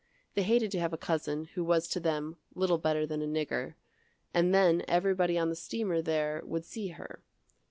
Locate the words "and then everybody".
4.33-5.37